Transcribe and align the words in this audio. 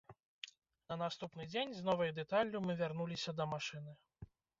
На 0.91 0.95
наступны 1.01 1.45
дзень 1.51 1.75
з 1.79 1.83
новай 1.89 2.11
дэталлю 2.19 2.61
мы 2.69 2.77
вярнуліся 2.81 3.35
да 3.41 3.47
машыны. 3.53 3.93